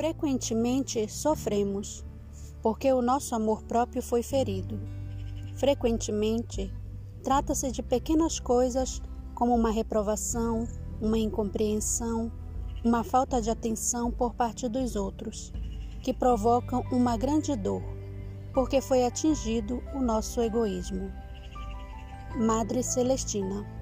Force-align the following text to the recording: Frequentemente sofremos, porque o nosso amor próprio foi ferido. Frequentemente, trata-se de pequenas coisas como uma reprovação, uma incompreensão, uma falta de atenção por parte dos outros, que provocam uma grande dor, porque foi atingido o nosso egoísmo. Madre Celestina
Frequentemente 0.00 1.08
sofremos, 1.08 2.04
porque 2.62 2.92
o 2.92 3.02
nosso 3.02 3.34
amor 3.34 3.62
próprio 3.64 4.02
foi 4.02 4.22
ferido. 4.22 4.80
Frequentemente, 5.56 6.72
trata-se 7.22 7.70
de 7.70 7.82
pequenas 7.82 8.40
coisas 8.40 9.02
como 9.34 9.54
uma 9.54 9.70
reprovação, 9.70 10.66
uma 11.00 11.18
incompreensão, 11.18 12.32
uma 12.82 13.04
falta 13.04 13.42
de 13.42 13.50
atenção 13.50 14.10
por 14.10 14.32
parte 14.34 14.68
dos 14.68 14.96
outros, 14.96 15.52
que 16.02 16.14
provocam 16.14 16.82
uma 16.90 17.16
grande 17.16 17.54
dor, 17.54 17.82
porque 18.54 18.80
foi 18.80 19.04
atingido 19.04 19.82
o 19.94 20.00
nosso 20.00 20.40
egoísmo. 20.40 21.12
Madre 22.36 22.82
Celestina 22.82 23.79